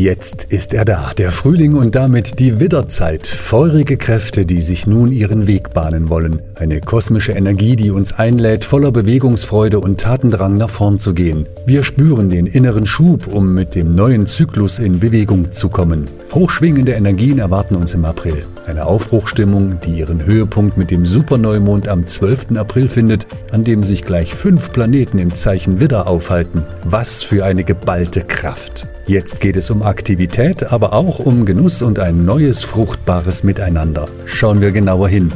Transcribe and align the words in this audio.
Jetzt 0.00 0.44
ist 0.44 0.72
er 0.72 0.86
da, 0.86 1.12
der 1.12 1.30
Frühling 1.30 1.74
und 1.74 1.94
damit 1.94 2.40
die 2.40 2.58
Widderzeit. 2.58 3.26
Feurige 3.26 3.98
Kräfte, 3.98 4.46
die 4.46 4.62
sich 4.62 4.86
nun 4.86 5.12
ihren 5.12 5.46
Weg 5.46 5.74
bahnen 5.74 6.08
wollen. 6.08 6.40
Eine 6.54 6.80
kosmische 6.80 7.32
Energie, 7.32 7.76
die 7.76 7.90
uns 7.90 8.14
einlädt, 8.14 8.64
voller 8.64 8.92
Bewegungsfreude 8.92 9.78
und 9.78 10.00
Tatendrang 10.00 10.54
nach 10.54 10.70
vorn 10.70 10.98
zu 10.98 11.12
gehen. 11.12 11.44
Wir 11.66 11.82
spüren 11.82 12.30
den 12.30 12.46
inneren 12.46 12.86
Schub, 12.86 13.26
um 13.26 13.52
mit 13.52 13.74
dem 13.74 13.94
neuen 13.94 14.24
Zyklus 14.24 14.78
in 14.78 15.00
Bewegung 15.00 15.52
zu 15.52 15.68
kommen. 15.68 16.06
Hochschwingende 16.32 16.92
Energien 16.92 17.38
erwarten 17.38 17.76
uns 17.76 17.92
im 17.92 18.06
April. 18.06 18.46
Eine 18.66 18.86
Aufbruchstimmung, 18.86 19.80
die 19.84 19.98
ihren 19.98 20.24
Höhepunkt 20.24 20.78
mit 20.78 20.90
dem 20.90 21.04
Superneumond 21.04 21.88
am 21.88 22.06
12. 22.06 22.56
April 22.56 22.88
findet, 22.88 23.26
an 23.52 23.64
dem 23.64 23.82
sich 23.82 24.02
gleich 24.06 24.34
fünf 24.34 24.72
Planeten 24.72 25.18
im 25.18 25.34
Zeichen 25.34 25.78
Widder 25.78 26.06
aufhalten. 26.06 26.64
Was 26.84 27.22
für 27.22 27.44
eine 27.44 27.64
geballte 27.64 28.22
Kraft. 28.22 28.88
Jetzt 29.06 29.40
geht 29.40 29.56
es 29.56 29.70
um 29.70 29.82
Aktivität, 29.82 30.72
aber 30.72 30.92
auch 30.92 31.18
um 31.18 31.44
Genuss 31.44 31.82
und 31.82 31.98
ein 31.98 32.24
neues 32.24 32.62
fruchtbares 32.62 33.42
Miteinander. 33.42 34.06
Schauen 34.24 34.60
wir 34.60 34.70
genauer 34.70 35.08
hin. 35.08 35.32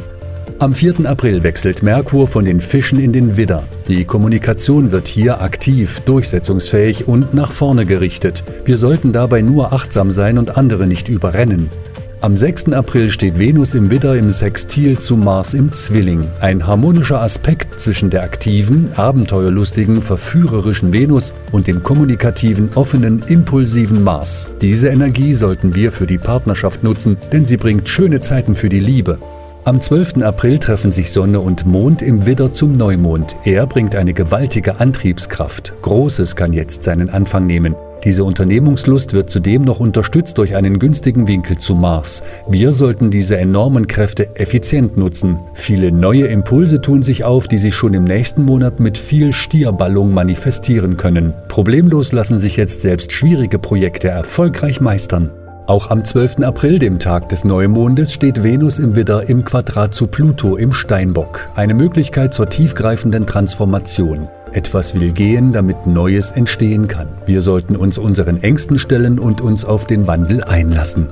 Am 0.57 0.73
4. 0.73 1.05
April 1.05 1.43
wechselt 1.43 1.83
Merkur 1.83 2.29
von 2.29 2.45
den 2.45 2.61
Fischen 2.61 2.97
in 2.97 3.11
den 3.11 3.35
Widder. 3.35 3.63
Die 3.89 4.05
Kommunikation 4.05 4.91
wird 4.91 5.09
hier 5.09 5.41
aktiv, 5.41 5.99
durchsetzungsfähig 6.05 7.09
und 7.09 7.33
nach 7.33 7.51
vorne 7.51 7.85
gerichtet. 7.85 8.43
Wir 8.63 8.77
sollten 8.77 9.11
dabei 9.11 9.41
nur 9.41 9.73
achtsam 9.73 10.11
sein 10.11 10.37
und 10.37 10.57
andere 10.57 10.87
nicht 10.87 11.09
überrennen. 11.09 11.69
Am 12.25 12.35
6. 12.35 12.73
April 12.73 13.11
steht 13.11 13.37
Venus 13.37 13.75
im 13.75 13.91
Widder 13.91 14.15
im 14.15 14.31
Sextil 14.31 14.97
zu 14.97 15.15
Mars 15.15 15.53
im 15.53 15.71
Zwilling. 15.71 16.27
Ein 16.41 16.65
harmonischer 16.65 17.21
Aspekt 17.21 17.79
zwischen 17.79 18.09
der 18.09 18.23
aktiven, 18.23 18.91
abenteuerlustigen, 18.95 20.01
verführerischen 20.01 20.91
Venus 20.91 21.35
und 21.51 21.67
dem 21.67 21.83
kommunikativen, 21.83 22.71
offenen, 22.73 23.21
impulsiven 23.27 24.01
Mars. 24.01 24.49
Diese 24.59 24.87
Energie 24.87 25.35
sollten 25.35 25.75
wir 25.75 25.91
für 25.91 26.07
die 26.07 26.17
Partnerschaft 26.17 26.83
nutzen, 26.83 27.17
denn 27.31 27.45
sie 27.45 27.57
bringt 27.57 27.87
schöne 27.87 28.21
Zeiten 28.21 28.55
für 28.55 28.69
die 28.69 28.79
Liebe. 28.79 29.19
Am 29.63 29.79
12. 29.79 30.23
April 30.23 30.57
treffen 30.57 30.91
sich 30.91 31.11
Sonne 31.11 31.39
und 31.39 31.67
Mond 31.67 32.01
im 32.01 32.25
Widder 32.25 32.51
zum 32.51 32.75
Neumond. 32.75 33.35
Er 33.43 33.67
bringt 33.67 33.95
eine 33.95 34.15
gewaltige 34.15 34.79
Antriebskraft. 34.79 35.73
Großes 35.83 36.35
kann 36.35 36.53
jetzt 36.53 36.85
seinen 36.85 37.11
Anfang 37.11 37.45
nehmen. 37.45 37.75
Diese 38.05 38.23
Unternehmungslust 38.23 39.13
wird 39.13 39.31
zudem 39.31 39.63
noch 39.63 39.79
unterstützt 39.79 40.37
durch 40.37 40.55
einen 40.55 40.77
günstigen 40.77 41.27
Winkel 41.27 41.57
zu 41.57 41.73
Mars. 41.73 42.21
Wir 42.47 42.71
sollten 42.71 43.09
diese 43.09 43.35
enormen 43.37 43.87
Kräfte 43.87 44.35
effizient 44.35 44.95
nutzen. 44.95 45.39
Viele 45.55 45.91
neue 45.91 46.27
Impulse 46.27 46.81
tun 46.81 47.01
sich 47.01 47.23
auf, 47.23 47.47
die 47.47 47.57
sich 47.57 47.73
schon 47.73 47.95
im 47.95 48.03
nächsten 48.03 48.43
Monat 48.43 48.79
mit 48.79 48.99
viel 48.99 49.33
Stierballung 49.33 50.13
manifestieren 50.13 50.97
können. 50.97 51.33
Problemlos 51.47 52.11
lassen 52.11 52.39
sich 52.39 52.57
jetzt 52.57 52.81
selbst 52.81 53.11
schwierige 53.11 53.57
Projekte 53.57 54.09
erfolgreich 54.09 54.79
meistern. 54.81 55.31
Auch 55.67 55.89
am 55.89 56.05
12. 56.05 56.41
April, 56.43 56.77
dem 56.77 56.99
Tag 56.99 57.29
des 57.29 57.43
Neumondes, 57.43 58.13
steht 58.13 58.43
Venus 58.43 58.77
im 58.77 58.95
Widder 58.95 59.27
im 59.27 59.43
Quadrat 59.43 59.95
zu 59.95 60.05
Pluto 60.05 60.57
im 60.57 60.71
Steinbock. 60.73 61.49
Eine 61.55 61.73
Möglichkeit 61.73 62.35
zur 62.35 62.47
tiefgreifenden 62.47 63.25
Transformation. 63.25 64.27
Etwas 64.55 64.95
will 64.95 65.11
gehen, 65.11 65.51
damit 65.51 65.85
Neues 65.85 66.31
entstehen 66.31 66.87
kann. 66.87 67.09
Wir 67.25 67.41
sollten 67.41 67.75
uns 67.75 67.97
unseren 67.97 68.41
Ängsten 68.41 68.79
stellen 68.79 69.19
und 69.19 69.41
uns 69.41 69.65
auf 69.65 69.85
den 69.85 70.07
Wandel 70.07 70.45
einlassen. 70.45 71.07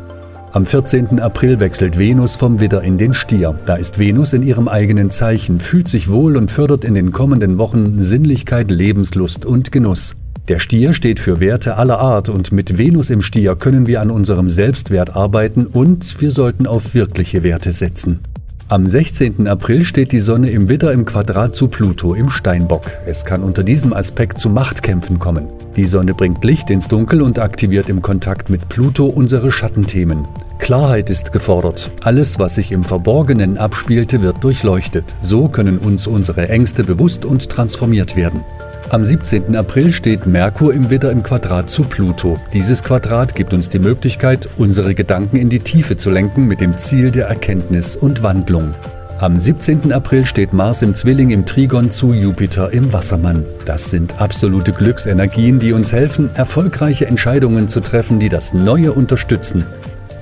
Am 0.53 0.65
14. 0.65 1.19
April 1.19 1.59
wechselt 1.59 1.99
Venus 1.99 2.37
vom 2.37 2.61
Widder 2.61 2.83
in 2.83 2.97
den 2.97 3.13
Stier. 3.13 3.59
Da 3.65 3.75
ist 3.75 3.99
Venus 3.99 4.31
in 4.31 4.43
ihrem 4.43 4.69
eigenen 4.69 5.09
Zeichen, 5.09 5.59
fühlt 5.59 5.89
sich 5.89 6.09
wohl 6.09 6.37
und 6.37 6.51
fördert 6.51 6.85
in 6.85 6.93
den 6.93 7.11
kommenden 7.11 7.57
Wochen 7.57 7.99
Sinnlichkeit, 7.99 8.71
Lebenslust 8.71 9.45
und 9.45 9.73
Genuss. 9.73 10.15
Der 10.47 10.59
Stier 10.59 10.93
steht 10.93 11.19
für 11.19 11.41
Werte 11.41 11.75
aller 11.75 11.99
Art 11.99 12.29
und 12.29 12.53
mit 12.53 12.77
Venus 12.77 13.09
im 13.09 13.21
Stier 13.21 13.57
können 13.57 13.87
wir 13.87 13.99
an 13.99 14.09
unserem 14.09 14.47
Selbstwert 14.47 15.17
arbeiten 15.17 15.65
und 15.65 16.21
wir 16.21 16.31
sollten 16.31 16.65
auf 16.65 16.93
wirkliche 16.93 17.43
Werte 17.43 17.73
setzen. 17.73 18.21
Am 18.69 18.87
16. 18.87 19.45
April 19.47 19.83
steht 19.83 20.13
die 20.13 20.21
Sonne 20.21 20.49
im 20.49 20.69
Widder 20.69 20.93
im 20.93 21.03
Quadrat 21.03 21.53
zu 21.53 21.67
Pluto 21.67 22.13
im 22.13 22.29
Steinbock. 22.29 22.83
Es 23.05 23.25
kann 23.25 23.43
unter 23.43 23.61
diesem 23.61 23.93
Aspekt 23.93 24.39
zu 24.39 24.49
Machtkämpfen 24.49 25.19
kommen. 25.19 25.47
Die 25.75 25.85
Sonne 25.85 26.13
bringt 26.13 26.43
Licht 26.45 26.69
ins 26.69 26.87
Dunkel 26.87 27.21
und 27.21 27.39
aktiviert 27.39 27.89
im 27.89 28.01
Kontakt 28.01 28.49
mit 28.49 28.69
Pluto 28.69 29.05
unsere 29.05 29.51
Schattenthemen. 29.51 30.25
Klarheit 30.59 31.09
ist 31.09 31.33
gefordert. 31.33 31.91
Alles, 32.03 32.39
was 32.39 32.55
sich 32.55 32.71
im 32.71 32.85
Verborgenen 32.85 33.57
abspielte, 33.57 34.21
wird 34.21 34.41
durchleuchtet. 34.41 35.13
So 35.21 35.49
können 35.49 35.77
uns 35.77 36.07
unsere 36.07 36.47
Ängste 36.47 36.85
bewusst 36.85 37.25
und 37.25 37.49
transformiert 37.49 38.15
werden. 38.15 38.45
Am 38.89 39.03
17. 39.03 39.55
April 39.55 39.91
steht 39.91 40.27
Merkur 40.27 40.73
im 40.73 40.89
Widder 40.89 41.11
im 41.11 41.23
Quadrat 41.23 41.69
zu 41.69 41.83
Pluto. 41.83 42.39
Dieses 42.53 42.83
Quadrat 42.83 43.33
gibt 43.33 43.53
uns 43.53 43.69
die 43.69 43.79
Möglichkeit, 43.79 44.47
unsere 44.57 44.93
Gedanken 44.93 45.37
in 45.37 45.49
die 45.49 45.59
Tiefe 45.59 45.97
zu 45.97 46.11
lenken 46.11 46.47
mit 46.47 46.61
dem 46.61 46.77
Ziel 46.77 47.09
der 47.09 47.27
Erkenntnis 47.27 47.95
und 47.95 48.21
Wandlung. 48.21 48.75
Am 49.19 49.39
17. 49.39 49.91
April 49.93 50.25
steht 50.25 50.53
Mars 50.53 50.81
im 50.81 50.93
Zwilling 50.93 51.31
im 51.31 51.45
Trigon 51.45 51.91
zu 51.91 52.13
Jupiter 52.13 52.71
im 52.71 52.91
Wassermann. 52.93 53.45
Das 53.65 53.89
sind 53.89 54.19
absolute 54.19 54.73
Glücksenergien, 54.73 55.59
die 55.59 55.73
uns 55.73 55.93
helfen, 55.93 56.29
erfolgreiche 56.35 57.07
Entscheidungen 57.07 57.69
zu 57.69 57.79
treffen, 57.79 58.19
die 58.19 58.29
das 58.29 58.53
Neue 58.53 58.91
unterstützen. 58.91 59.65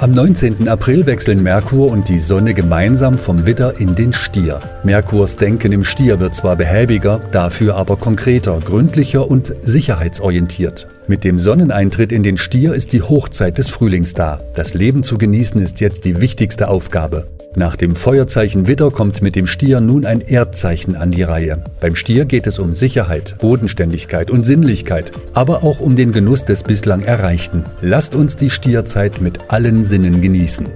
Am 0.01 0.13
19. 0.13 0.67
April 0.67 1.05
wechseln 1.05 1.43
Merkur 1.43 1.91
und 1.91 2.09
die 2.09 2.17
Sonne 2.17 2.55
gemeinsam 2.55 3.19
vom 3.19 3.45
Widder 3.45 3.79
in 3.79 3.93
den 3.93 4.13
Stier. 4.13 4.59
Merkurs 4.83 5.37
Denken 5.37 5.71
im 5.71 5.83
Stier 5.83 6.19
wird 6.19 6.33
zwar 6.33 6.55
behäbiger, 6.55 7.21
dafür 7.31 7.75
aber 7.75 7.97
konkreter, 7.97 8.59
gründlicher 8.61 9.29
und 9.29 9.53
sicherheitsorientiert. 9.61 10.87
Mit 11.05 11.23
dem 11.23 11.37
Sonneneintritt 11.37 12.11
in 12.11 12.23
den 12.23 12.37
Stier 12.37 12.73
ist 12.73 12.93
die 12.93 13.03
Hochzeit 13.03 13.59
des 13.59 13.69
Frühlings 13.69 14.15
da. 14.15 14.39
Das 14.55 14.73
Leben 14.73 15.03
zu 15.03 15.19
genießen 15.19 15.61
ist 15.61 15.79
jetzt 15.81 16.03
die 16.03 16.19
wichtigste 16.19 16.69
Aufgabe. 16.69 17.27
Nach 17.55 17.75
dem 17.75 17.97
Feuerzeichen 17.97 18.67
Widder 18.67 18.91
kommt 18.91 19.21
mit 19.21 19.35
dem 19.35 19.45
Stier 19.45 19.81
nun 19.81 20.05
ein 20.05 20.21
Erdzeichen 20.21 20.95
an 20.95 21.11
die 21.11 21.23
Reihe. 21.23 21.61
Beim 21.81 21.97
Stier 21.97 22.23
geht 22.23 22.47
es 22.47 22.59
um 22.59 22.73
Sicherheit, 22.73 23.35
Bodenständigkeit 23.39 24.31
und 24.31 24.45
Sinnlichkeit, 24.45 25.11
aber 25.33 25.61
auch 25.61 25.81
um 25.81 25.97
den 25.97 26.13
Genuss 26.13 26.45
des 26.45 26.63
bislang 26.63 27.01
Erreichten. 27.01 27.65
Lasst 27.81 28.15
uns 28.15 28.37
die 28.37 28.49
Stierzeit 28.49 29.19
mit 29.19 29.51
allen 29.51 29.83
Sinnen 29.83 30.21
genießen. 30.21 30.69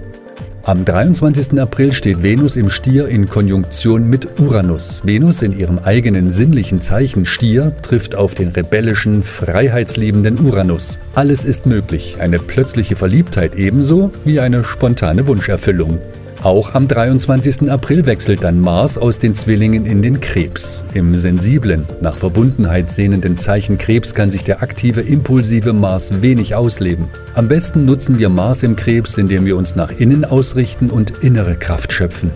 Am 0.63 0.83
23. 0.83 1.61
April 1.61 1.93
steht 1.93 2.23
Venus 2.23 2.57
im 2.57 2.69
Stier 2.69 3.07
in 3.07 3.29
Konjunktion 3.29 4.09
mit 4.09 4.39
Uranus. 4.41 5.01
Venus 5.05 5.43
in 5.43 5.57
ihrem 5.57 5.79
eigenen 5.79 6.29
sinnlichen 6.29 6.81
Zeichen 6.81 7.23
Stier 7.23 7.73
trifft 7.83 8.15
auf 8.15 8.35
den 8.35 8.49
rebellischen, 8.49 9.23
freiheitsliebenden 9.23 10.39
Uranus. 10.39 10.99
Alles 11.13 11.45
ist 11.45 11.67
möglich, 11.67 12.17
eine 12.19 12.39
plötzliche 12.39 12.97
Verliebtheit 12.97 13.55
ebenso 13.55 14.11
wie 14.25 14.41
eine 14.41 14.65
spontane 14.65 15.27
Wunscherfüllung. 15.27 15.99
Auch 16.45 16.75
am 16.75 16.87
23. 16.87 17.71
April 17.71 18.05
wechselt 18.05 18.43
dann 18.43 18.59
Mars 18.59 18.99
aus 18.99 19.17
den 19.17 19.33
Zwillingen 19.33 19.87
in 19.87 20.03
den 20.03 20.21
Krebs. 20.21 20.85
Im 20.93 21.15
sensiblen, 21.15 21.87
nach 22.01 22.15
Verbundenheit 22.15 22.91
sehnenden 22.91 23.39
Zeichen 23.39 23.79
Krebs 23.79 24.13
kann 24.13 24.29
sich 24.29 24.43
der 24.43 24.61
aktive, 24.61 25.01
impulsive 25.01 25.73
Mars 25.73 26.21
wenig 26.21 26.53
ausleben. 26.53 27.07
Am 27.33 27.47
besten 27.47 27.85
nutzen 27.85 28.19
wir 28.19 28.29
Mars 28.29 28.61
im 28.61 28.75
Krebs, 28.75 29.17
indem 29.17 29.47
wir 29.47 29.57
uns 29.57 29.75
nach 29.75 29.89
innen 29.89 30.23
ausrichten 30.23 30.91
und 30.91 31.23
innere 31.23 31.55
Kraft 31.55 31.91
schöpfen. 31.91 32.29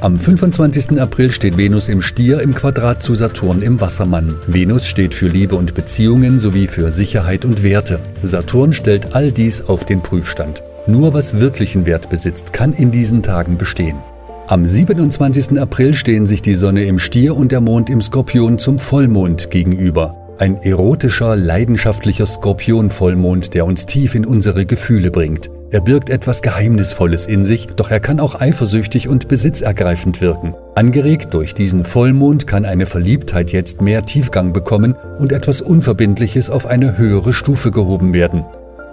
Am 0.00 0.16
25. 0.16 0.98
April 0.98 1.30
steht 1.30 1.58
Venus 1.58 1.88
im 1.88 2.00
Stier 2.00 2.40
im 2.40 2.54
Quadrat 2.54 3.02
zu 3.02 3.14
Saturn 3.14 3.60
im 3.60 3.78
Wassermann. 3.78 4.34
Venus 4.46 4.86
steht 4.86 5.12
für 5.12 5.28
Liebe 5.28 5.56
und 5.56 5.74
Beziehungen 5.74 6.38
sowie 6.38 6.66
für 6.66 6.90
Sicherheit 6.92 7.44
und 7.44 7.62
Werte. 7.62 8.00
Saturn 8.22 8.72
stellt 8.72 9.14
all 9.14 9.30
dies 9.30 9.60
auf 9.60 9.84
den 9.84 10.00
Prüfstand. 10.00 10.62
Nur 10.86 11.12
was 11.12 11.38
wirklichen 11.38 11.86
Wert 11.86 12.08
besitzt, 12.08 12.52
kann 12.52 12.72
in 12.72 12.90
diesen 12.90 13.22
Tagen 13.22 13.58
bestehen. 13.58 13.98
Am 14.46 14.66
27. 14.66 15.60
April 15.60 15.94
stehen 15.94 16.26
sich 16.26 16.42
die 16.42 16.54
Sonne 16.54 16.84
im 16.84 16.98
Stier 16.98 17.36
und 17.36 17.52
der 17.52 17.60
Mond 17.60 17.90
im 17.90 18.00
Skorpion 18.00 18.58
zum 18.58 18.78
Vollmond 18.78 19.50
gegenüber. 19.50 20.16
Ein 20.38 20.56
erotischer, 20.56 21.36
leidenschaftlicher 21.36 22.26
Skorpion-Vollmond, 22.26 23.52
der 23.52 23.66
uns 23.66 23.86
tief 23.86 24.14
in 24.14 24.24
unsere 24.24 24.64
Gefühle 24.64 25.10
bringt. 25.10 25.50
Er 25.70 25.82
birgt 25.82 26.10
etwas 26.10 26.42
Geheimnisvolles 26.42 27.26
in 27.26 27.44
sich, 27.44 27.68
doch 27.68 27.90
er 27.90 28.00
kann 28.00 28.18
auch 28.18 28.40
eifersüchtig 28.40 29.06
und 29.06 29.28
besitzergreifend 29.28 30.20
wirken. 30.20 30.54
Angeregt 30.74 31.34
durch 31.34 31.54
diesen 31.54 31.84
Vollmond 31.84 32.48
kann 32.48 32.64
eine 32.64 32.86
Verliebtheit 32.86 33.52
jetzt 33.52 33.80
mehr 33.80 34.04
Tiefgang 34.04 34.52
bekommen 34.52 34.96
und 35.18 35.30
etwas 35.30 35.60
Unverbindliches 35.60 36.50
auf 36.50 36.66
eine 36.66 36.98
höhere 36.98 37.32
Stufe 37.32 37.70
gehoben 37.70 38.14
werden. 38.14 38.44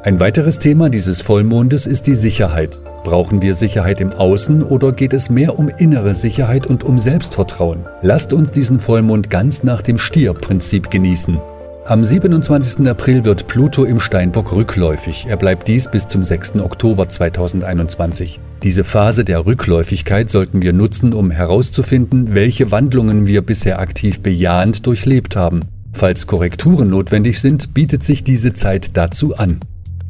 Ein 0.03 0.19
weiteres 0.19 0.59
Thema 0.59 0.89
dieses 0.89 1.21
Vollmondes 1.21 1.87
ist 1.87 2.07
die 2.07 2.15
Sicherheit. 2.15 2.79
Brauchen 3.03 3.41
wir 3.41 3.55
Sicherheit 3.55 3.99
im 3.99 4.11
Außen 4.11 4.61
oder 4.61 4.91
geht 4.91 5.11
es 5.11 5.29
mehr 5.29 5.57
um 5.57 5.69
innere 5.69 6.13
Sicherheit 6.13 6.67
und 6.67 6.83
um 6.83 6.99
Selbstvertrauen? 6.99 7.85
Lasst 8.03 8.31
uns 8.31 8.51
diesen 8.51 8.79
Vollmond 8.79 9.29
ganz 9.29 9.63
nach 9.63 9.81
dem 9.81 9.97
Stierprinzip 9.97 10.91
genießen. 10.91 11.39
Am 11.85 12.03
27. 12.03 12.87
April 12.87 13.25
wird 13.25 13.47
Pluto 13.47 13.85
im 13.85 13.99
Steinbock 13.99 14.53
rückläufig. 14.53 15.25
Er 15.27 15.37
bleibt 15.37 15.67
dies 15.67 15.89
bis 15.89 16.07
zum 16.07 16.23
6. 16.23 16.57
Oktober 16.57 17.09
2021. 17.09 18.39
Diese 18.61 18.83
Phase 18.83 19.25
der 19.25 19.45
Rückläufigkeit 19.45 20.29
sollten 20.29 20.61
wir 20.61 20.73
nutzen, 20.73 21.13
um 21.13 21.31
herauszufinden, 21.31 22.35
welche 22.35 22.71
Wandlungen 22.71 23.25
wir 23.25 23.41
bisher 23.41 23.79
aktiv 23.79 24.19
bejahend 24.19 24.85
durchlebt 24.85 25.35
haben. 25.35 25.61
Falls 25.93 26.27
Korrekturen 26.27 26.89
notwendig 26.89 27.39
sind, 27.41 27.73
bietet 27.73 28.03
sich 28.03 28.23
diese 28.23 28.53
Zeit 28.53 28.95
dazu 28.95 29.35
an. 29.35 29.59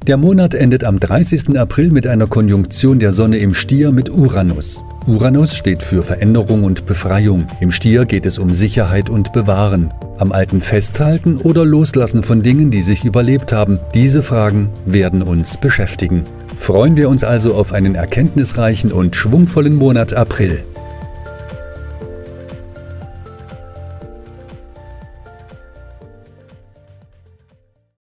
Der 0.08 0.16
Monat 0.16 0.54
endet 0.54 0.86
am 0.86 1.02
30. 1.02 1.60
April 1.60 1.92
mit 1.92 2.08
einer 2.08 2.28
Konjunktion 2.28 2.98
der 2.98 3.12
Sonne 3.12 3.40
im 3.40 3.54
Stier 3.54 3.92
mit 3.92 4.10
Uranus. 4.10 4.82
Uranus 5.06 5.54
steht 5.54 5.84
für 5.84 6.02
Veränderung 6.02 6.64
und 6.64 6.86
Befreiung. 6.86 7.46
Im 7.60 7.74
Stier 7.74 8.06
geht 8.06 8.26
es 8.26 8.38
um 8.38 8.56
Sicherheit 8.56 9.10
und 9.10 9.34
Bewahren. 9.34 9.94
Am 10.18 10.32
Alten 10.32 10.62
festhalten 10.62 11.36
oder 11.36 11.66
loslassen 11.66 12.24
von 12.24 12.42
Dingen, 12.42 12.72
die 12.72 12.84
sich 12.84 13.04
überlebt 13.04 13.52
haben. 13.52 13.80
Diese 13.94 14.24
Fragen 14.24 14.70
werden 14.86 15.24
uns 15.24 15.58
beschäftigen. 15.58 16.24
Freuen 16.58 16.96
wir 16.96 17.10
uns 17.10 17.26
also 17.26 17.54
auf 17.54 17.74
einen 17.74 17.96
erkenntnisreichen 17.96 18.94
und 18.94 19.14
schwungvollen 19.14 19.76
Monat 19.76 20.14
April. 20.14 20.64